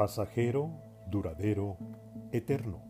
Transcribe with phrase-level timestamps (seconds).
[0.00, 1.76] Pasajero, duradero,
[2.32, 2.80] eterno.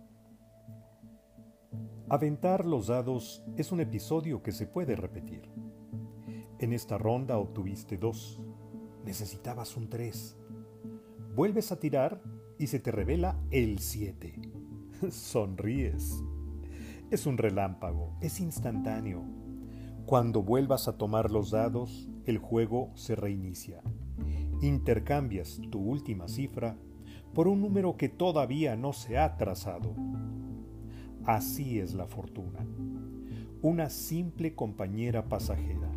[2.09, 5.51] Aventar los dados es un episodio que se puede repetir.
[6.61, 8.41] En esta ronda obtuviste dos.
[9.05, 10.39] Necesitabas un tres.
[11.35, 12.23] Vuelves a tirar
[12.61, 14.41] y se te revela el siete.
[15.11, 16.23] Sonríes.
[17.11, 19.25] Es un relámpago, es instantáneo.
[20.07, 23.83] Cuando vuelvas a tomar los dados, el juego se reinicia.
[24.63, 26.77] Intercambias tu última cifra
[27.33, 29.95] por un número que todavía no se ha trazado.
[31.25, 32.67] Así es la fortuna.
[33.63, 35.91] Una simple compañera pasajera.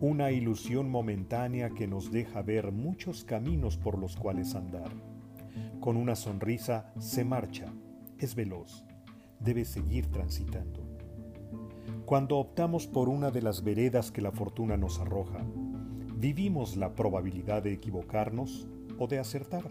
[0.00, 4.92] Una ilusión momentánea que nos deja ver muchos caminos por los cuales andar.
[5.80, 7.72] Con una sonrisa se marcha,
[8.18, 8.84] es veloz,
[9.40, 10.80] debe seguir transitando.
[12.06, 15.44] Cuando optamos por una de las veredas que la fortuna nos arroja,
[16.24, 18.66] vivimos la probabilidad de equivocarnos
[18.98, 19.70] o de acertar.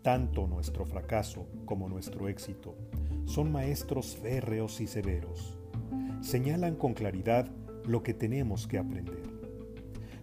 [0.00, 2.74] Tanto nuestro fracaso como nuestro éxito
[3.26, 5.58] son maestros férreos y severos.
[6.22, 7.50] Señalan con claridad
[7.84, 9.24] lo que tenemos que aprender.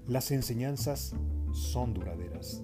[0.07, 1.15] Las enseñanzas
[1.51, 2.63] son duraderas.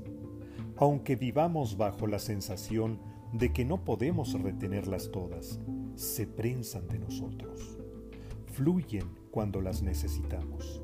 [0.76, 3.00] Aunque vivamos bajo la sensación
[3.32, 5.60] de que no podemos retenerlas todas,
[5.94, 7.78] se prensan de nosotros.
[8.48, 10.82] Fluyen cuando las necesitamos.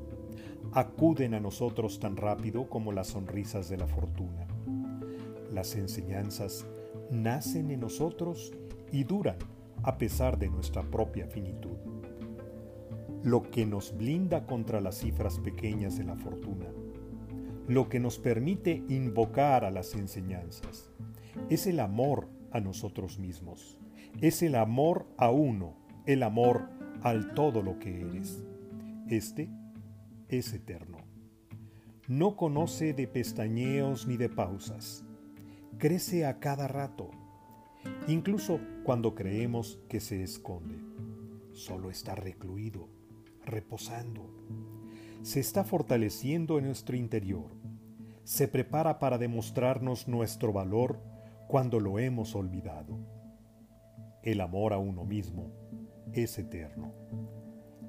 [0.72, 4.46] Acuden a nosotros tan rápido como las sonrisas de la fortuna.
[5.52, 6.66] Las enseñanzas
[7.10, 8.52] nacen en nosotros
[8.92, 9.36] y duran
[9.82, 11.76] a pesar de nuestra propia finitud.
[13.22, 16.66] Lo que nos blinda contra las cifras pequeñas de la fortuna,
[17.66, 20.90] lo que nos permite invocar a las enseñanzas,
[21.50, 23.78] es el amor a nosotros mismos,
[24.20, 26.68] es el amor a uno, el amor
[27.02, 28.44] al todo lo que eres.
[29.08, 29.48] Este
[30.28, 30.98] es eterno.
[32.08, 35.04] No conoce de pestañeos ni de pausas.
[35.78, 37.10] Crece a cada rato
[38.08, 40.78] incluso cuando creemos que se esconde.
[41.52, 42.88] Solo está recluido,
[43.44, 44.30] reposando.
[45.22, 47.50] Se está fortaleciendo en nuestro interior.
[48.24, 51.00] Se prepara para demostrarnos nuestro valor
[51.48, 52.98] cuando lo hemos olvidado.
[54.22, 55.52] El amor a uno mismo
[56.12, 56.92] es eterno.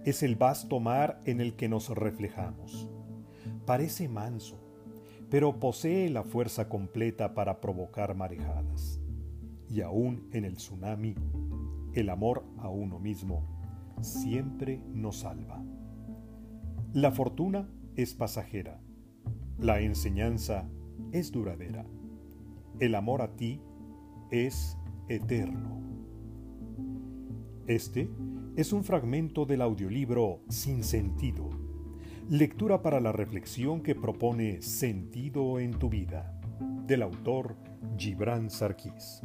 [0.08, 2.90] Es el vasto mar en el que nos reflejamos.
[3.66, 4.58] Parece manso,
[5.30, 9.02] pero posee la fuerza completa para provocar marejadas
[9.70, 11.14] y aún en el tsunami,
[11.94, 13.44] el amor a uno mismo
[14.00, 15.62] siempre nos salva.
[16.94, 18.80] La fortuna es pasajera,
[19.60, 20.70] la enseñanza
[21.12, 21.86] es duradera,
[22.80, 23.62] el amor a ti
[24.32, 24.78] es
[25.10, 25.82] eterno.
[27.68, 28.10] Este
[28.58, 31.48] es un fragmento del audiolibro Sin Sentido,
[32.28, 36.42] lectura para la reflexión que propone Sentido en tu vida,
[36.88, 37.56] del autor
[38.00, 39.22] Gibran Sarkis.